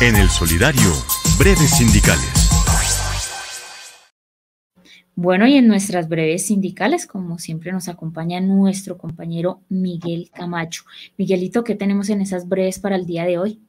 En 0.00 0.14
el 0.14 0.28
Solidario, 0.28 0.92
breves 1.40 1.70
sindicales. 1.76 2.48
Bueno, 5.16 5.44
y 5.48 5.54
en 5.54 5.66
nuestras 5.66 6.08
breves 6.08 6.46
sindicales, 6.46 7.04
como 7.04 7.40
siempre, 7.40 7.72
nos 7.72 7.88
acompaña 7.88 8.40
nuestro 8.40 8.96
compañero 8.96 9.62
Miguel 9.68 10.30
Camacho. 10.32 10.84
Miguelito, 11.16 11.64
¿qué 11.64 11.74
tenemos 11.74 12.10
en 12.10 12.20
esas 12.20 12.48
breves 12.48 12.78
para 12.78 12.94
el 12.94 13.06
día 13.06 13.24
de 13.24 13.38
hoy? 13.38 13.60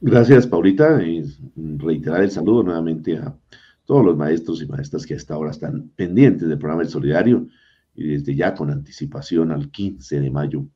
Gracias, 0.00 0.48
Paulita, 0.48 1.00
y 1.00 1.22
reiterar 1.54 2.24
el 2.24 2.32
saludo 2.32 2.64
nuevamente 2.64 3.16
a 3.16 3.32
todos 3.84 4.04
los 4.04 4.16
maestros 4.16 4.60
y 4.62 4.66
maestras 4.66 5.06
que 5.06 5.14
hasta 5.14 5.34
ahora 5.34 5.52
están 5.52 5.92
pendientes 5.94 6.48
del 6.48 6.58
programa 6.58 6.82
El 6.82 6.88
Solidario 6.88 7.46
y 7.94 8.08
desde 8.08 8.34
ya 8.34 8.52
con 8.52 8.72
anticipación 8.72 9.52
al 9.52 9.70
15 9.70 10.18
de 10.18 10.30
mayo 10.32 10.66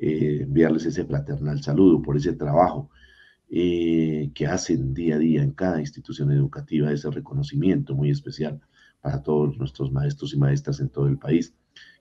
eh, 0.00 0.40
enviarles 0.42 0.86
ese 0.86 1.04
fraternal 1.04 1.62
saludo 1.62 2.02
por 2.02 2.16
ese 2.16 2.32
trabajo 2.32 2.90
eh, 3.54 4.30
que 4.34 4.46
hacen 4.46 4.94
día 4.94 5.16
a 5.16 5.18
día 5.18 5.42
en 5.42 5.52
cada 5.52 5.78
institución 5.78 6.32
educativa, 6.32 6.90
ese 6.90 7.10
reconocimiento 7.10 7.94
muy 7.94 8.08
especial 8.08 8.58
para 9.02 9.22
todos 9.22 9.58
nuestros 9.58 9.92
maestros 9.92 10.32
y 10.32 10.38
maestras 10.38 10.80
en 10.80 10.88
todo 10.88 11.06
el 11.06 11.18
país, 11.18 11.54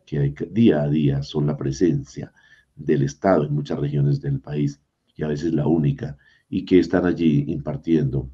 que 0.05 0.33
día 0.49 0.83
a 0.83 0.87
día 0.87 1.21
son 1.23 1.47
la 1.47 1.57
presencia 1.57 2.31
del 2.73 3.01
Estado 3.01 3.43
en 3.43 3.53
muchas 3.53 3.77
regiones 3.79 4.21
del 4.21 4.39
país 4.39 4.79
y 5.13 5.23
a 5.23 5.27
veces 5.27 5.53
la 5.53 5.67
única, 5.67 6.17
y 6.49 6.63
que 6.63 6.79
están 6.79 7.05
allí 7.05 7.43
impartiendo 7.49 8.31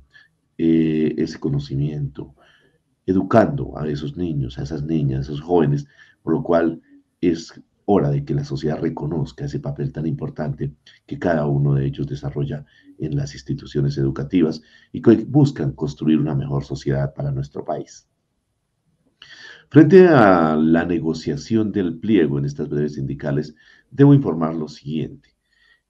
eh, 0.60 1.16
ese 1.18 1.40
conocimiento, 1.40 2.36
educando 3.08 3.80
a 3.80 3.90
esos 3.90 4.16
niños, 4.16 4.60
a 4.60 4.62
esas 4.62 4.84
niñas, 4.84 5.22
a 5.22 5.22
esos 5.22 5.42
jóvenes, 5.42 5.88
por 6.22 6.34
lo 6.34 6.44
cual 6.44 6.84
es 7.20 7.60
hora 7.90 8.10
de 8.10 8.26
que 8.26 8.34
la 8.34 8.44
sociedad 8.44 8.80
reconozca 8.82 9.46
ese 9.46 9.62
papel 9.62 9.94
tan 9.94 10.06
importante 10.06 10.74
que 11.06 11.18
cada 11.18 11.46
uno 11.48 11.74
de 11.74 11.86
ellos 11.86 12.06
desarrolla 12.06 12.66
en 13.00 13.16
las 13.16 13.34
instituciones 13.34 13.98
educativas 13.98 14.62
y 14.92 15.02
que 15.02 15.16
buscan 15.26 15.72
construir 15.72 16.20
una 16.20 16.36
mejor 16.36 16.66
sociedad 16.66 17.14
para 17.14 17.32
nuestro 17.32 17.64
país. 17.64 18.06
Frente 19.70 20.06
a 20.08 20.58
la 20.58 20.84
negociación 20.86 21.72
del 21.72 21.98
pliego 21.98 22.38
en 22.38 22.46
estas 22.46 22.68
breves 22.68 22.96
sindicales, 22.96 23.56
debo 23.90 24.14
informar 24.14 24.54
lo 24.54 24.68
siguiente. 24.68 25.38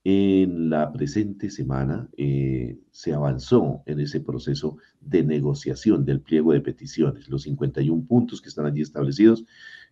En 0.03 0.69
la 0.69 0.93
presente 0.93 1.49
semana 1.49 2.09
eh, 2.15 2.79
se 2.91 3.13
avanzó 3.13 3.81
en 3.87 3.99
ese 3.99 4.21
proceso 4.21 4.77
de 5.01 5.23
negociación 5.23 6.05
del 6.05 6.21
pliego 6.21 6.53
de 6.53 6.61
peticiones. 6.61 7.27
Los 7.27 7.41
51 7.41 8.05
puntos 8.05 8.41
que 8.41 8.49
están 8.49 8.67
allí 8.67 8.81
establecidos 8.81 9.45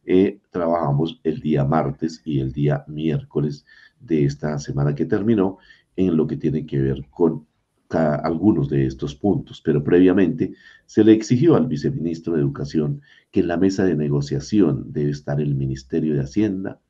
eh, 0.05 0.39
trabajamos 0.51 1.19
el 1.23 1.39
día 1.39 1.65
martes 1.65 2.21
y 2.25 2.39
el 2.39 2.51
día 2.51 2.83
miércoles 2.87 3.65
de 3.99 4.25
esta 4.25 4.57
semana 4.59 4.95
que 4.95 5.05
terminó 5.05 5.57
en 5.95 6.15
lo 6.15 6.27
que 6.27 6.37
tiene 6.37 6.65
que 6.65 6.79
ver 6.79 7.05
con 7.09 7.45
algunos 7.89 8.67
de 8.67 8.85
estos 8.87 9.15
puntos, 9.15 9.61
pero 9.63 9.83
previamente 9.83 10.53
se 10.85 11.03
le 11.03 11.13
exigió 11.13 11.55
al 11.55 11.67
viceministro 11.67 12.33
de 12.33 12.41
Educación 12.41 13.01
que 13.31 13.39
en 13.39 13.47
la 13.47 13.57
mesa 13.57 13.85
de 13.85 13.95
negociación 13.95 14.91
debe 14.91 15.11
estar 15.11 15.39
el 15.39 15.55
Ministerio 15.55 16.13
de 16.13 16.21
Hacienda, 16.21 16.81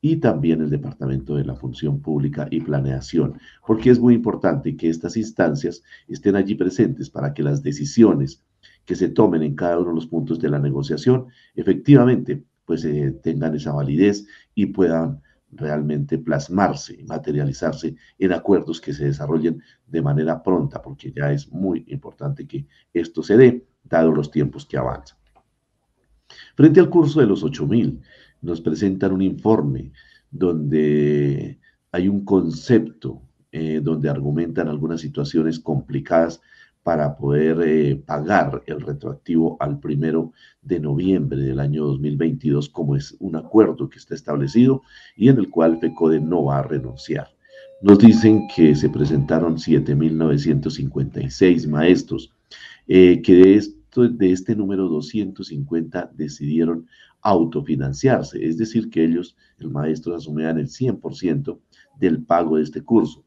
y 0.00 0.16
también 0.16 0.60
el 0.60 0.70
Departamento 0.70 1.36
de 1.36 1.44
la 1.44 1.56
Función 1.56 2.00
Pública 2.00 2.46
y 2.50 2.60
Planeación, 2.60 3.40
porque 3.66 3.90
es 3.90 3.98
muy 3.98 4.14
importante 4.14 4.76
que 4.76 4.88
estas 4.88 5.16
instancias 5.16 5.82
estén 6.06 6.36
allí 6.36 6.54
presentes 6.54 7.10
para 7.10 7.34
que 7.34 7.42
las 7.42 7.62
decisiones 7.62 8.42
que 8.84 8.94
se 8.94 9.08
tomen 9.08 9.42
en 9.42 9.56
cada 9.56 9.78
uno 9.78 9.88
de 9.88 9.94
los 9.96 10.06
puntos 10.06 10.38
de 10.38 10.48
la 10.48 10.58
negociación 10.58 11.26
efectivamente 11.54 12.44
pues 12.66 12.84
eh, 12.84 13.18
tengan 13.22 13.54
esa 13.54 13.72
validez 13.72 14.26
y 14.54 14.66
puedan 14.66 15.22
realmente 15.52 16.18
plasmarse, 16.18 17.02
materializarse 17.06 17.96
en 18.18 18.32
acuerdos 18.32 18.80
que 18.80 18.92
se 18.92 19.06
desarrollen 19.06 19.62
de 19.86 20.02
manera 20.02 20.42
pronta, 20.42 20.82
porque 20.82 21.12
ya 21.12 21.32
es 21.32 21.50
muy 21.50 21.84
importante 21.88 22.46
que 22.46 22.66
esto 22.92 23.22
se 23.22 23.36
dé, 23.36 23.66
dado 23.84 24.12
los 24.12 24.30
tiempos 24.30 24.66
que 24.66 24.76
avanzan. 24.76 25.16
Frente 26.56 26.80
al 26.80 26.90
curso 26.90 27.20
de 27.20 27.26
los 27.26 27.42
8000, 27.42 28.02
nos 28.42 28.60
presentan 28.60 29.12
un 29.12 29.22
informe 29.22 29.92
donde 30.30 31.58
hay 31.92 32.08
un 32.08 32.24
concepto 32.24 33.22
eh, 33.52 33.80
donde 33.82 34.10
argumentan 34.10 34.68
algunas 34.68 35.00
situaciones 35.00 35.60
complicadas 35.60 36.42
para 36.86 37.16
poder 37.16 37.60
eh, 37.66 37.96
pagar 37.96 38.62
el 38.66 38.80
retroactivo 38.80 39.56
al 39.58 39.80
primero 39.80 40.32
de 40.62 40.78
noviembre 40.78 41.42
del 41.42 41.58
año 41.58 41.84
2022, 41.84 42.68
como 42.68 42.94
es 42.94 43.16
un 43.18 43.34
acuerdo 43.34 43.88
que 43.88 43.98
está 43.98 44.14
establecido 44.14 44.82
y 45.16 45.28
en 45.28 45.38
el 45.38 45.50
cual 45.50 45.80
FECODE 45.80 46.20
no 46.20 46.44
va 46.44 46.60
a 46.60 46.62
renunciar. 46.62 47.26
Nos 47.82 47.98
dicen 47.98 48.46
que 48.54 48.76
se 48.76 48.88
presentaron 48.88 49.56
7.956 49.56 51.66
maestros, 51.66 52.32
eh, 52.86 53.20
que 53.20 53.34
de, 53.34 53.56
esto, 53.56 54.08
de 54.08 54.30
este 54.30 54.54
número 54.54 54.86
250 54.86 56.12
decidieron 56.14 56.86
autofinanciarse, 57.20 58.46
es 58.46 58.58
decir, 58.58 58.90
que 58.90 59.02
ellos, 59.02 59.36
el 59.58 59.70
maestro, 59.70 60.14
asumían 60.14 60.60
el 60.60 60.68
100% 60.68 61.58
del 61.98 62.22
pago 62.22 62.58
de 62.58 62.62
este 62.62 62.82
curso. 62.82 63.25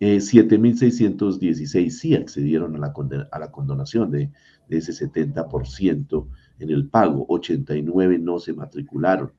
7.616 0.00 1.86
eh, 1.86 1.90
sí 1.90 2.14
accedieron 2.14 2.76
a 2.76 2.78
la, 2.78 2.94
a 3.32 3.38
la 3.38 3.50
condonación 3.50 4.10
de, 4.10 4.30
de 4.68 4.78
ese 4.78 4.92
70% 4.92 6.28
en 6.58 6.70
el 6.70 6.88
pago, 6.88 7.24
89 7.28 8.18
no 8.18 8.38
se 8.38 8.52
matricularon. 8.52 9.32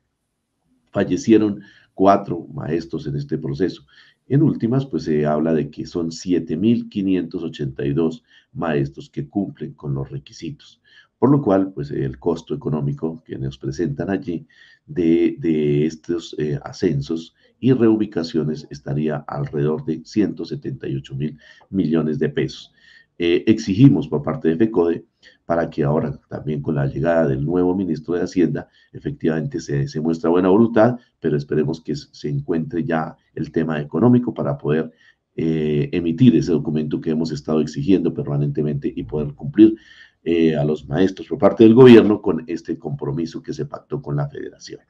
Fallecieron 0.91 1.61
cuatro 1.93 2.47
maestros 2.53 3.05
en 3.07 3.15
este 3.15 3.37
proceso. 3.37 3.83
En 4.29 4.41
últimas, 4.43 4.85
pues 4.85 5.03
se 5.03 5.25
habla 5.25 5.53
de 5.53 5.69
que 5.71 5.87
son 5.87 6.11
7.582 6.11 8.23
maestros 8.53 9.09
que 9.09 9.27
cumplen 9.27 9.73
con 9.73 9.95
los 9.95 10.09
requisitos. 10.09 10.81
Por 11.17 11.31
lo 11.31 11.41
cual, 11.41 11.73
pues 11.73 11.91
el 11.91 12.17
costo 12.19 12.53
económico 12.53 13.21
que 13.25 13.37
nos 13.37 13.57
presentan 13.57 14.09
allí 14.09 14.47
de, 14.85 15.85
estos 15.85 16.33
eh, 16.37 16.57
ascensos 16.63 17.35
y 17.59 17.73
reubicaciones 17.73 18.65
estaría 18.69 19.17
alrededor 19.27 19.83
de 19.83 20.01
178 20.05 21.15
mil 21.15 21.37
millones 21.69 22.19
de 22.19 22.29
pesos. 22.29 22.71
Eh, 23.17 23.43
exigimos 23.47 24.07
por 24.07 24.23
parte 24.23 24.47
de 24.47 24.55
FECODE 24.57 25.03
para 25.45 25.69
que 25.69 25.83
ahora 25.83 26.19
también 26.29 26.61
con 26.61 26.75
la 26.75 26.85
llegada 26.85 27.27
del 27.27 27.43
nuevo 27.43 27.75
ministro 27.75 28.13
de 28.13 28.21
Hacienda, 28.21 28.69
efectivamente 28.93 29.59
se, 29.59 29.99
muestra 29.99 30.29
buena 30.29 30.49
voluntad, 30.49 30.99
pero 31.19 31.37
esperemos 31.37 31.81
que 31.81 31.95
se 31.95 32.29
encuentre 32.29 32.83
ya 32.83 33.15
el 33.35 33.51
tema 33.51 33.81
económico 33.81 34.33
para 34.33 34.57
poder 34.57 34.91
eh, 35.35 35.89
emitir 35.91 36.35
ese 36.35 36.51
documento 36.51 36.99
que 37.01 37.11
hemos 37.11 37.31
estado 37.31 37.61
exigiendo 37.61 38.13
permanentemente 38.13 38.91
y 38.95 39.03
poder 39.03 39.33
cumplir 39.33 39.75
eh, 40.23 40.55
a 40.55 40.65
los 40.65 40.87
maestros 40.87 41.27
por 41.27 41.37
parte 41.37 41.63
del 41.63 41.73
gobierno 41.73 42.21
con 42.21 42.43
este 42.47 42.77
compromiso 42.77 43.41
que 43.41 43.53
se 43.53 43.65
pactó 43.65 44.01
con 44.01 44.17
la 44.17 44.27
federación. 44.27 44.81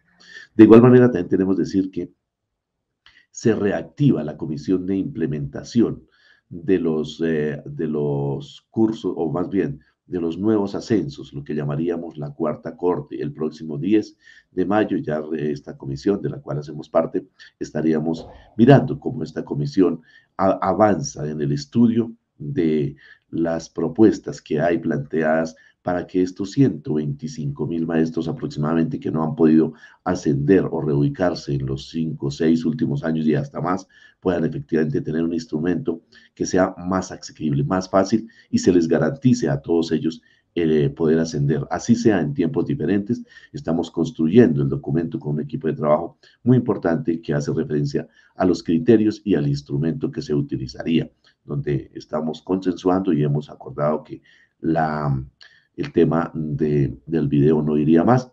De 0.56 0.64
igual 0.64 0.82
manera, 0.82 1.06
también 1.06 1.30
tenemos 1.30 1.56
que 1.56 1.64
decir 1.64 1.92
que 1.92 2.12
se 3.32 3.54
reactiva 3.56 4.24
la 4.24 4.38
comisión 4.38 4.86
de 4.86 4.98
implementación 4.98 6.08
de 6.50 6.80
los, 6.80 7.22
eh, 7.24 7.62
de 7.66 7.88
los 7.88 8.66
cursos, 8.72 9.14
o 9.16 9.32
más 9.32 9.50
bien 9.50 9.82
de 10.10 10.20
los 10.20 10.38
nuevos 10.38 10.74
ascensos, 10.74 11.32
lo 11.34 11.44
que 11.44 11.54
llamaríamos 11.54 12.18
la 12.18 12.32
cuarta 12.34 12.76
corte. 12.76 13.22
El 13.22 13.32
próximo 13.32 13.78
10 13.78 14.18
de 14.52 14.66
mayo, 14.66 14.98
ya 14.98 15.22
esta 15.38 15.78
comisión 15.78 16.22
de 16.22 16.30
la 16.30 16.42
cual 16.42 16.58
hacemos 16.60 16.90
parte, 16.90 17.28
estaríamos 17.60 18.28
mirando 18.58 19.00
cómo 19.00 19.24
esta 19.24 19.46
comisión 19.46 20.02
avanza 20.36 21.30
en 21.30 21.42
el 21.42 21.52
estudio 21.52 22.12
de 22.38 22.96
las 23.30 23.70
propuestas 23.70 24.42
que 24.42 24.60
hay 24.60 24.80
planteadas 24.80 25.56
para 25.82 26.06
que 26.06 26.22
estos 26.22 26.52
125 26.52 27.66
mil 27.68 27.88
maestros 27.88 28.28
aproximadamente 28.28 29.00
que 29.00 29.12
no 29.12 29.24
han 29.24 29.36
podido 29.36 29.74
ascender 30.04 30.66
o 30.70 30.82
reubicarse 30.82 31.54
en 31.54 31.66
los 31.66 31.90
cinco 31.90 32.28
o 32.28 32.32
seis 32.32 32.66
últimos 32.66 33.04
años 33.04 33.26
y 33.26 33.36
hasta 33.36 33.62
más, 33.62 33.88
puedan 34.20 34.46
efectivamente 34.46 35.02
tener 35.02 35.24
un 35.24 35.34
instrumento 35.34 36.02
que 36.36 36.46
sea 36.46 36.76
más 36.78 37.12
accesible, 37.12 37.64
más 37.64 37.90
fácil 37.90 38.28
y 38.50 38.60
se 38.60 38.74
les 38.74 38.88
garantice 38.88 39.50
a 39.50 39.62
todos 39.62 39.92
ellos 39.92 40.22
eh, 40.56 40.90
poder 40.90 41.20
ascender. 41.20 41.66
Así 41.70 41.96
sea 41.96 42.20
en 42.20 42.34
tiempos 42.34 42.66
diferentes, 42.66 43.24
estamos 43.54 43.90
construyendo 43.92 44.62
el 44.62 44.70
documento 44.70 45.20
con 45.20 45.36
un 45.36 45.42
equipo 45.42 45.68
de 45.68 45.76
trabajo 45.76 46.18
muy 46.44 46.58
importante 46.58 47.22
que 47.22 47.34
hace 47.34 47.54
referencia 47.54 48.08
a 48.36 48.46
los 48.46 48.64
criterios 48.64 49.22
y 49.24 49.36
al 49.36 49.48
instrumento 49.48 50.12
que 50.12 50.22
se 50.22 50.34
utilizaría 50.34 51.10
donde 51.46 51.92
estamos 51.94 52.42
consensuando 52.42 53.14
y 53.14 53.24
hemos 53.24 53.50
acordado 53.50 54.04
que 54.04 54.22
la, 54.60 55.24
el 55.80 55.92
tema 55.94 56.32
de, 56.34 56.98
del 57.06 57.28
video 57.28 57.62
no 57.62 57.78
iría 57.78 58.04
más 58.04 58.32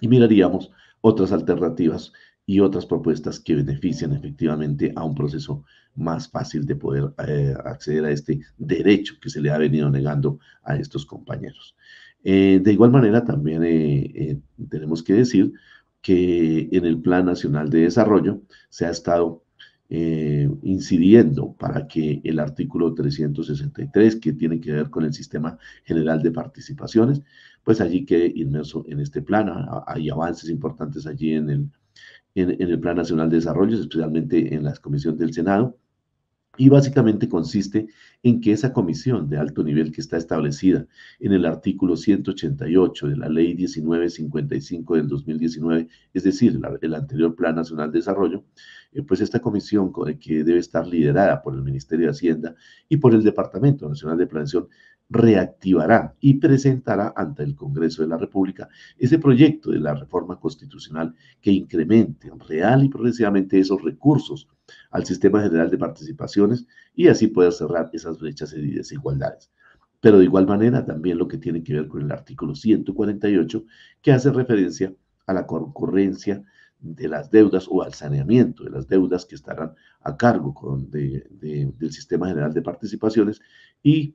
y 0.00 0.08
miraríamos 0.08 0.70
otras 1.00 1.32
alternativas 1.32 2.12
y 2.44 2.60
otras 2.60 2.86
propuestas 2.86 3.40
que 3.40 3.54
benefician 3.54 4.12
efectivamente 4.12 4.92
a 4.94 5.04
un 5.04 5.14
proceso 5.14 5.64
más 5.94 6.28
fácil 6.28 6.66
de 6.66 6.76
poder 6.76 7.12
eh, 7.26 7.54
acceder 7.64 8.04
a 8.04 8.10
este 8.10 8.40
derecho 8.56 9.14
que 9.20 9.30
se 9.30 9.40
le 9.40 9.50
ha 9.50 9.58
venido 9.58 9.90
negando 9.90 10.38
a 10.62 10.76
estos 10.76 11.06
compañeros. 11.06 11.76
Eh, 12.22 12.60
de 12.62 12.72
igual 12.72 12.90
manera, 12.90 13.24
también 13.24 13.62
eh, 13.64 14.40
tenemos 14.68 15.02
que 15.02 15.14
decir 15.14 15.52
que 16.02 16.68
en 16.70 16.84
el 16.84 17.00
Plan 17.00 17.26
Nacional 17.26 17.70
de 17.70 17.82
Desarrollo 17.82 18.42
se 18.68 18.86
ha 18.86 18.90
estado 18.90 19.42
eh, 19.88 20.48
incidiendo 20.62 21.52
para 21.52 21.86
que 21.86 22.20
el 22.24 22.40
artículo 22.40 22.92
363, 22.94 24.16
que 24.16 24.32
tiene 24.32 24.60
que 24.60 24.72
ver 24.72 24.90
con 24.90 25.04
el 25.04 25.14
sistema 25.14 25.58
general 25.84 26.22
de 26.22 26.32
participaciones, 26.32 27.22
pues 27.62 27.80
allí 27.80 28.04
quede 28.04 28.32
inmerso 28.34 28.84
en 28.88 29.00
este 29.00 29.22
plan. 29.22 29.48
Hay 29.86 30.10
avances 30.10 30.50
importantes 30.50 31.06
allí 31.06 31.34
en 31.34 31.50
el, 31.50 31.70
en, 32.34 32.60
el 32.60 32.80
Plan 32.80 32.96
Nacional 32.96 33.30
de 33.30 33.36
Desarrollo, 33.36 33.76
especialmente 33.76 34.54
en 34.54 34.64
las 34.64 34.80
comisiones 34.80 35.18
del 35.20 35.32
Senado. 35.32 35.78
Y 36.56 36.68
básicamente 36.68 37.28
consiste 37.28 37.88
en 38.22 38.40
que 38.40 38.52
esa 38.52 38.72
comisión 38.72 39.28
de 39.28 39.38
alto 39.38 39.62
nivel 39.62 39.92
que 39.92 40.00
está 40.00 40.16
establecida 40.16 40.86
en 41.20 41.32
el 41.32 41.44
artículo 41.44 41.96
188 41.96 43.08
de 43.08 43.16
la 43.16 43.28
ley 43.28 43.54
1955 43.54 44.96
del 44.96 45.08
2019, 45.08 45.88
es 46.14 46.24
decir, 46.24 46.58
el 46.80 46.94
anterior 46.94 47.34
Plan 47.34 47.56
Nacional 47.56 47.92
de 47.92 47.98
Desarrollo, 47.98 48.44
eh, 48.92 49.02
pues 49.02 49.20
esta 49.20 49.40
comisión 49.40 49.92
que 50.18 50.44
debe 50.44 50.58
estar 50.58 50.86
liderada 50.86 51.42
por 51.42 51.54
el 51.54 51.62
Ministerio 51.62 52.06
de 52.06 52.12
Hacienda 52.12 52.54
y 52.88 52.96
por 52.96 53.14
el 53.14 53.22
Departamento 53.22 53.88
Nacional 53.88 54.18
de 54.18 54.26
Planeación 54.26 54.68
reactivará 55.08 56.16
y 56.20 56.34
presentará 56.34 57.12
ante 57.16 57.42
el 57.44 57.54
Congreso 57.54 58.02
de 58.02 58.08
la 58.08 58.16
República 58.16 58.68
ese 58.98 59.18
proyecto 59.18 59.70
de 59.70 59.78
la 59.78 59.94
reforma 59.94 60.40
constitucional 60.40 61.14
que 61.40 61.52
incremente 61.52 62.30
real 62.48 62.84
y 62.84 62.88
progresivamente 62.88 63.58
esos 63.58 63.82
recursos 63.82 64.48
al 64.90 65.04
sistema 65.04 65.42
general 65.42 65.70
de 65.70 65.78
participaciones 65.78 66.66
y 66.94 67.08
así 67.08 67.28
poder 67.28 67.52
cerrar 67.52 67.90
esas 67.92 68.18
brechas 68.18 68.52
y 68.52 68.70
desigualdades. 68.70 69.50
Pero 70.00 70.18
de 70.18 70.24
igual 70.24 70.46
manera 70.46 70.84
también 70.84 71.18
lo 71.18 71.28
que 71.28 71.38
tiene 71.38 71.62
que 71.62 71.74
ver 71.74 71.88
con 71.88 72.02
el 72.02 72.12
artículo 72.12 72.54
148 72.54 73.64
que 74.02 74.12
hace 74.12 74.30
referencia 74.30 74.94
a 75.26 75.32
la 75.32 75.46
concurrencia 75.46 76.42
de 76.78 77.08
las 77.08 77.30
deudas 77.30 77.66
o 77.68 77.82
al 77.82 77.94
saneamiento 77.94 78.64
de 78.64 78.70
las 78.70 78.86
deudas 78.86 79.24
que 79.24 79.34
estarán 79.34 79.74
a 80.02 80.16
cargo 80.16 80.54
con 80.54 80.90
del 80.90 81.92
sistema 81.92 82.28
general 82.28 82.52
de 82.52 82.62
participaciones 82.62 83.40
y 83.82 84.14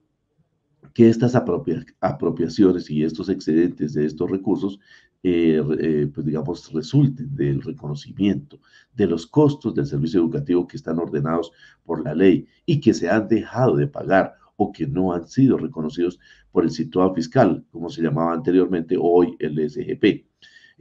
que 0.94 1.10
estas 1.10 1.36
apropiaciones 1.36 2.90
y 2.90 3.04
estos 3.04 3.30
excedentes 3.30 3.94
de 3.94 4.06
estos 4.06 4.30
recursos, 4.30 4.80
eh, 5.24 5.64
eh, 5.80 6.12
pues 6.14 6.26
digamos, 6.26 6.72
resulten 6.74 7.36
del 7.36 7.62
reconocimiento 7.62 8.60
de 8.94 9.08
los 9.08 9.28
costos 9.28 9.76
del 9.76 9.86
servicio 9.86 10.20
educativo 10.20 10.68
que 10.68 10.78
están 10.78 11.00
ordenados 11.00 11.52
por 11.84 12.04
la 12.04 12.16
ley 12.16 12.48
y 12.66 12.80
que 12.80 12.94
se 12.94 13.10
han 13.10 13.28
dejado 13.28 13.76
de 13.76 13.88
pagar 13.88 14.36
o 14.56 14.72
que 14.72 14.88
no 14.88 15.14
han 15.14 15.28
sido 15.28 15.58
reconocidos 15.58 16.20
por 16.52 16.64
el 16.64 16.72
situado 16.72 17.14
fiscal, 17.14 17.66
como 17.72 17.90
se 17.90 18.02
llamaba 18.02 18.34
anteriormente, 18.34 18.96
hoy 19.00 19.36
el 19.40 19.58
SGP. 19.70 20.26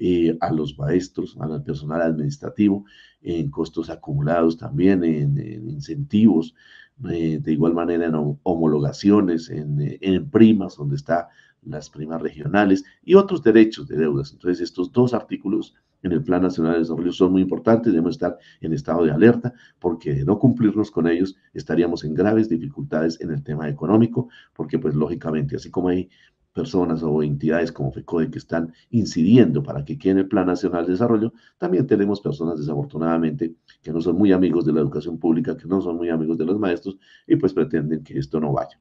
Eh, 0.03 0.35
a 0.41 0.51
los 0.51 0.79
maestros, 0.79 1.37
al 1.39 1.63
personal 1.63 2.01
administrativo, 2.01 2.87
en 3.21 3.51
costos 3.51 3.91
acumulados 3.91 4.57
también, 4.57 5.05
en 5.05 5.39
incentivos, 5.69 6.55
eh, 7.09 7.39
de 7.41 7.53
igual 7.53 7.73
manera 7.73 8.07
en 8.07 8.39
homologaciones, 8.43 9.49
en, 9.49 9.99
en, 10.01 10.31
primas, 10.31 10.77
donde 10.77 10.97
están 10.97 11.27
las 11.63 11.91
primas 11.91 12.21
regionales 12.23 12.85
y 13.03 13.15
otros 13.15 13.43
derechos 13.43 13.89
de 13.89 13.97
deudas. 13.97 14.33
Entonces, 14.33 14.61
estos 14.61 14.93
dos 14.93 15.15
artículos 15.15 15.75
en 16.03 16.13
el 16.13 16.23
Plan 16.23 16.43
Nacional 16.43 16.75
de 16.75 16.79
Desarrollo 16.81 17.13
son 17.13 17.33
muy 17.33 17.43
importantes, 17.43 17.93
debemos 17.93 18.15
estar 18.15 18.39
en 18.61 18.73
estado 18.73 19.05
de 19.05 19.13
alerta, 19.13 19.53
porque 19.79 20.15
de 20.15 20.25
no 20.25 20.39
cumplirnos 20.39 20.91
con 20.91 21.07
ellos 21.07 21.37
estaríamos 21.53 22.05
en 22.05 22.15
graves 22.15 22.49
dificultades 22.49 23.21
en 23.21 23.31
el 23.31 23.43
tema 23.43 23.69
económico, 23.69 24.29
porque 24.55 24.79
pues 24.79 24.95
lógicamente, 24.95 25.57
así 25.57 25.71
como 25.71 25.89
hay 25.89 26.09
personas 26.53 27.03
o 27.03 27.23
entidades 27.23 27.71
como 27.71 27.93
FECODE 27.93 28.31
que 28.31 28.39
están 28.39 28.73
incidiendo 28.91 29.63
para 29.63 29.85
que 29.85 29.99
quede 29.99 30.21
el 30.21 30.29
Plan 30.29 30.47
Nacional 30.47 30.85
de 30.85 30.93
Desarrollo, 30.93 31.33
también 31.59 31.87
tenemos 31.87 32.21
personas 32.21 32.59
desafortunadamente 32.59 33.55
que 33.83 33.93
no 33.93 34.01
son 34.01 34.17
muy 34.17 34.33
amigos 34.33 34.65
de 34.65 34.73
la 34.73 34.81
educación 34.81 35.19
pública, 35.19 35.57
que 35.57 35.69
no 35.69 35.81
son 35.81 35.97
muy 35.97 36.09
amigos 36.09 36.39
de 36.39 36.47
los 36.47 36.59
maestros 36.59 36.99
y 37.27 37.37
pues 37.37 37.53
pretenden 37.53 38.03
que 38.03 38.19
esto 38.19 38.41
no 38.41 38.53
vaya. 38.53 38.81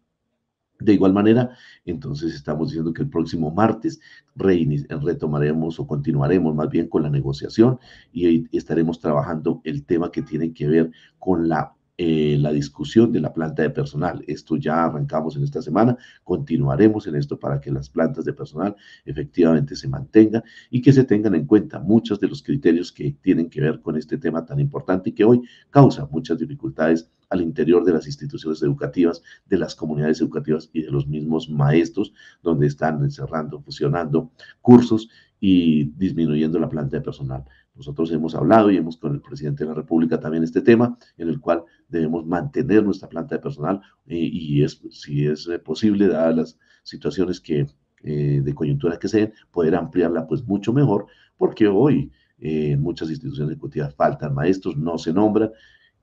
De 0.80 0.94
igual 0.94 1.14
manera, 1.14 1.52
entonces 1.86 2.34
estamos 2.34 2.70
diciendo 2.70 2.94
que 2.94 3.02
el 3.02 3.10
próximo 3.10 3.52
martes 3.52 4.00
retomaremos 4.36 5.80
o 5.80 5.86
continuaremos 5.88 6.56
más 6.56 6.70
bien 6.70 6.88
con 6.88 7.04
la 7.04 7.10
negociación 7.10 7.80
y 8.14 8.48
estaremos 8.58 9.00
trabajando 9.00 9.62
el 9.66 9.86
tema 9.86 10.12
que 10.12 10.22
tiene 10.22 10.54
que 10.54 10.68
ver 10.68 10.92
con 11.20 11.50
la 11.50 11.74
eh, 12.02 12.38
la 12.40 12.54
discusión 12.54 13.12
de 13.12 13.20
la 13.20 13.34
planta 13.34 13.62
de 13.62 13.72
personal. 13.72 14.24
Esto 14.26 14.56
ya 14.56 14.86
arrancamos 14.86 15.36
en 15.36 15.44
esta 15.44 15.62
semana, 15.62 15.98
continuaremos 16.24 17.06
en 17.08 17.18
esto 17.18 17.38
para 17.38 17.60
que 17.60 17.74
las 17.74 17.90
plantas 17.90 18.24
de 18.24 18.32
personal 18.32 18.74
efectivamente 19.04 19.75
se 19.75 19.90
mantengan 19.90 20.42
y 20.70 20.82
que 20.82 20.94
se 20.94 21.04
tengan 21.04 21.36
en 21.36 21.46
cuenta 21.46 21.78
muchos 21.78 22.18
de 22.22 22.30
los 22.30 22.42
criterios 22.42 22.94
que 22.94 23.18
tienen 23.22 23.50
que 23.50 23.60
ver 23.60 23.82
con 23.82 23.98
este 23.98 24.18
tema 24.18 24.46
tan 24.46 24.62
importante 24.62 25.10
y 25.10 25.14
que 25.14 25.25
hoy 25.25 25.42
causa 25.72 26.08
muchas 26.10 26.40
dificultades 26.40 27.12
al 27.30 27.42
interior 27.42 27.84
de 27.84 27.94
las 27.94 28.08
instituciones 28.08 28.62
educativas, 28.62 29.22
de 29.46 29.58
las 29.58 29.76
comunidades 29.76 30.22
educativas 30.22 30.70
y 30.74 30.81
de 30.81 30.92
los 30.92 31.08
mismos 31.08 31.50
maestros, 31.50 32.14
donde 32.42 32.68
están 32.68 33.04
encerrando, 33.04 33.62
fusionando 33.62 34.31
cursos 34.62 35.10
y 35.40 35.86
disminuyendo 35.92 36.60
la 36.60 36.70
planta 36.70 36.98
de 36.98 37.02
personal. 37.02 37.46
Nosotros 37.76 38.12
hemos 38.12 38.36
hablado 38.36 38.70
y 38.72 38.78
hemos 38.78 38.98
con 38.98 39.14
el 39.14 39.22
presidente 39.22 39.64
de 39.64 39.70
la 39.70 39.76
República 39.76 40.20
también 40.20 40.44
este 40.44 40.62
tema, 40.62 40.98
en 41.18 41.30
el 41.30 41.40
cual 41.40 41.64
debemos 41.88 42.26
mantener 42.26 42.84
nuestra 42.84 43.08
planta 43.08 43.36
de 43.36 43.42
personal 43.42 43.82
eh, 44.08 44.18
y 44.18 44.64
es, 44.64 44.82
si 44.92 45.25
es 45.25 45.48
eh, 45.48 45.60
posible, 45.60 46.08
dadas 46.08 46.36
las 46.36 46.60
situaciones 46.84 47.40
que, 47.40 47.68
eh, 48.04 48.42
de 48.44 48.54
coyuntura 48.54 49.00
que 49.00 49.08
se 49.08 49.20
den, 49.20 49.34
poder 49.52 49.75
ampliarla 49.75 50.28
pues 50.28 50.44
mucho 50.44 50.74
mejor, 50.74 51.08
porque 51.38 51.68
hoy 51.68 52.12
en 52.42 52.82
muchas 52.82 53.10
instituciones 53.10 53.52
ejecutivas 53.52 53.94
faltan 53.96 54.34
maestros, 54.34 54.78
no 54.78 54.98
se 54.98 55.12
nombran 55.12 55.52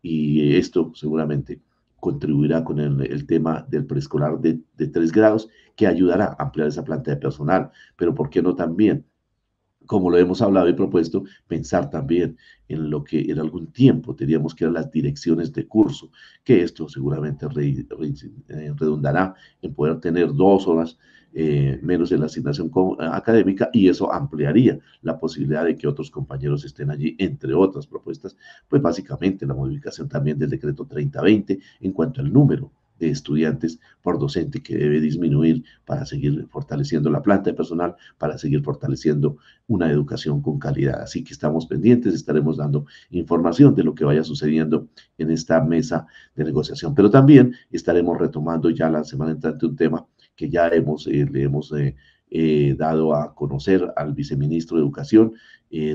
y 0.07 0.57
esto 0.57 0.93
seguramente 0.95 1.61
contribuirá 1.99 2.63
con 2.63 2.79
el, 2.79 3.27
tema 3.27 3.67
del 3.69 3.87
preescolar 3.87 4.39
de, 4.39 4.61
de 4.77 4.87
tres 4.87 5.11
grados, 5.11 5.49
que 5.75 5.87
ayudará 5.87 6.37
a 6.39 6.45
ampliar 6.45 6.69
esa 6.69 6.85
planta 6.85 7.11
de 7.11 7.17
personal, 7.17 7.71
pero 7.97 8.15
¿por 8.15 8.31
qué 8.31 8.41
no 8.43 8.55
también 8.55 9.05
como 9.87 10.11
lo 10.11 10.19
hemos 10.19 10.43
hablado 10.43 10.69
y 10.69 10.75
propuesto, 10.75 11.25
pensar 11.47 11.91
también 11.91 12.37
en 12.69 12.91
lo 12.91 13.05
que 13.05 13.21
en 13.21 13.39
algún 13.39 13.69
tiempo 13.69 14.15
teníamos 14.15 14.55
que 14.55 14.65
eran 14.65 14.75
las 14.75 14.91
direcciones 14.91 15.53
de 15.53 15.67
curso, 15.67 16.11
que 16.45 16.63
esto 16.63 16.89
seguramente 16.89 17.47
eh, 17.47 18.75
redundará 18.77 19.35
en 19.63 19.75
poder 19.75 20.01
tener 20.01 20.33
dos 20.35 20.67
horas 20.67 20.99
eh, 21.33 21.79
menos 21.83 22.11
en 22.13 22.21
la 22.21 22.27
asignación 22.27 22.71
académica 22.99 23.69
y 23.73 23.89
eso 23.89 24.11
ampliaría 24.13 24.79
la 25.03 25.19
posibilidad 25.19 25.65
de 25.65 25.77
que 25.77 25.87
otros 25.87 26.11
compañeros 26.11 26.65
estén 26.65 26.91
allí, 26.91 27.15
entre 27.19 27.53
otras 27.53 27.87
propuestas, 27.87 28.37
pues 28.69 28.81
básicamente 28.81 29.47
la 29.47 29.55
modificación 29.55 30.09
también 30.09 30.39
del 30.39 30.51
decreto 30.51 30.87
3020 30.87 31.59
en 31.81 31.93
cuanto 31.93 32.21
al 32.23 32.33
número 32.33 32.71
de 32.99 33.11
estudiantes 33.11 33.79
por 34.03 34.19
docente 34.19 34.63
que 34.63 34.77
debe 34.77 35.01
disminuir 35.01 35.65
para 35.85 36.07
seguir 36.07 36.47
fortaleciendo 36.49 37.11
la 37.11 37.23
planta 37.23 37.51
de 37.51 37.57
personal, 37.57 37.97
para 38.19 38.39
seguir 38.39 38.63
fortaleciendo 38.63 39.37
una 39.67 39.91
educación 39.91 40.43
con 40.43 40.59
calidad. 40.59 41.03
Así 41.03 41.25
que 41.25 41.33
estamos 41.33 41.67
pendientes, 41.67 42.15
estaremos 42.15 42.57
dando 42.57 42.87
información 43.11 43.75
de 43.75 43.85
lo 43.85 43.95
que 43.95 44.05
vaya 44.05 44.25
sucediendo 44.25 44.89
en 45.19 45.31
esta 45.31 45.61
mesa 45.61 46.07
de 46.35 46.45
negociación. 46.45 46.95
Pero 46.95 47.11
también 47.11 47.55
estaremos 47.71 48.19
retomando 48.19 48.71
ya 48.71 48.89
la 48.91 49.05
semana 49.05 49.33
entrante 49.33 49.67
un 49.67 49.77
tema 49.77 50.07
que 50.35 50.49
ya 50.49 50.69
hemos, 50.69 51.07
eh, 51.07 51.27
le 51.31 51.43
hemos 51.43 51.73
eh, 51.73 51.97
eh, 52.39 52.75
dado 52.77 53.15
a 53.15 53.35
conocer 53.35 53.93
al 53.97 54.13
viceministro 54.13 54.77
de 54.77 54.83
Educación, 54.83 55.33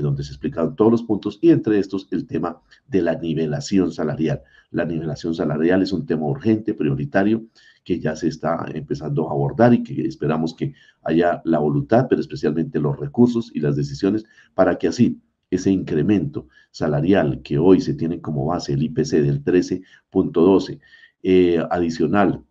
donde 0.02 0.22
se 0.22 0.32
explicaron 0.32 0.76
todos 0.76 0.92
los 0.92 1.02
puntos 1.02 1.38
y 1.40 1.50
entre 1.50 1.78
estos 1.78 2.06
el 2.10 2.26
tema 2.26 2.60
de 2.86 3.02
la 3.02 3.14
nivelación 3.14 3.90
salarial. 3.90 4.42
La 4.70 4.84
nivelación 4.84 5.34
salarial 5.34 5.82
es 5.82 5.92
un 5.92 6.06
tema 6.06 6.26
urgente, 6.26 6.74
prioritario, 6.74 7.46
que 7.84 7.98
ya 7.98 8.16
se 8.16 8.28
está 8.28 8.64
empezando 8.72 9.28
a 9.28 9.32
abordar 9.32 9.74
y 9.74 9.82
que 9.82 10.06
esperamos 10.06 10.54
que 10.54 10.74
haya 11.02 11.42
la 11.44 11.58
voluntad, 11.58 12.06
pero 12.08 12.20
especialmente 12.20 12.80
los 12.80 12.98
recursos 12.98 13.50
y 13.54 13.60
las 13.60 13.76
decisiones 13.76 14.24
para 14.54 14.76
que 14.78 14.88
así 14.88 15.20
ese 15.50 15.70
incremento 15.70 16.48
salarial 16.70 17.42
que 17.42 17.58
hoy 17.58 17.80
se 17.80 17.94
tiene 17.94 18.20
como 18.20 18.46
base 18.46 18.72
el 18.72 18.82
IPC 18.82 19.10
del 19.22 19.44
13.12, 19.44 20.80
eh, 21.22 21.62
adicional 21.70 22.44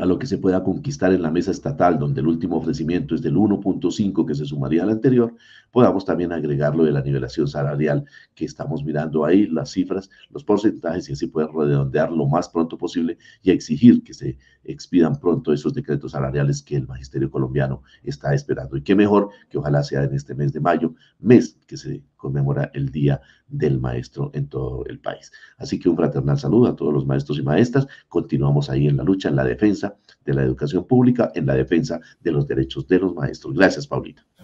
a 0.00 0.06
lo 0.06 0.18
que 0.18 0.26
se 0.26 0.38
pueda 0.38 0.64
conquistar 0.64 1.12
en 1.12 1.20
la 1.20 1.30
mesa 1.30 1.50
estatal, 1.50 1.98
donde 1.98 2.22
el 2.22 2.26
último 2.26 2.56
ofrecimiento 2.56 3.14
es 3.14 3.20
del 3.20 3.36
1.5 3.36 4.26
que 4.26 4.34
se 4.34 4.46
sumaría 4.46 4.82
al 4.82 4.90
anterior, 4.90 5.34
podamos 5.70 6.06
también 6.06 6.32
agregarlo 6.32 6.84
de 6.84 6.92
la 6.92 7.02
nivelación 7.02 7.46
salarial 7.46 8.06
que 8.34 8.46
estamos 8.46 8.82
mirando 8.82 9.26
ahí, 9.26 9.46
las 9.46 9.72
cifras, 9.72 10.08
los 10.30 10.42
porcentajes 10.42 11.10
y 11.10 11.12
así 11.12 11.26
poder 11.26 11.50
redondear 11.50 12.10
lo 12.10 12.26
más 12.26 12.48
pronto 12.48 12.78
posible 12.78 13.18
y 13.42 13.50
exigir 13.50 14.02
que 14.02 14.14
se 14.14 14.38
expidan 14.64 15.20
pronto 15.20 15.52
esos 15.52 15.74
decretos 15.74 16.12
salariales 16.12 16.62
que 16.62 16.76
el 16.76 16.86
magisterio 16.86 17.30
colombiano 17.30 17.82
está 18.02 18.32
esperando. 18.32 18.78
Y 18.78 18.82
qué 18.82 18.94
mejor 18.94 19.28
que 19.50 19.58
ojalá 19.58 19.82
sea 19.82 20.04
en 20.04 20.14
este 20.14 20.34
mes 20.34 20.52
de 20.54 20.60
mayo, 20.60 20.94
mes 21.18 21.58
que 21.66 21.76
se 21.76 22.02
conmemora 22.20 22.70
el 22.74 22.90
Día 22.90 23.20
del 23.48 23.80
Maestro 23.80 24.30
en 24.34 24.48
todo 24.48 24.84
el 24.86 25.00
país. 25.00 25.32
Así 25.56 25.80
que 25.80 25.88
un 25.88 25.96
fraternal 25.96 26.38
saludo 26.38 26.68
a 26.68 26.76
todos 26.76 26.92
los 26.92 27.06
maestros 27.06 27.38
y 27.38 27.42
maestras. 27.42 27.88
Continuamos 28.08 28.70
ahí 28.70 28.86
en 28.86 28.96
la 28.96 29.02
lucha, 29.02 29.28
en 29.28 29.36
la 29.36 29.44
defensa 29.44 29.96
de 30.24 30.34
la 30.34 30.42
educación 30.42 30.86
pública, 30.86 31.32
en 31.34 31.46
la 31.46 31.54
defensa 31.54 32.00
de 32.20 32.32
los 32.32 32.46
derechos 32.46 32.86
de 32.86 32.98
los 33.00 33.14
maestros. 33.14 33.54
Gracias, 33.54 33.86
Paulita. 33.86 34.24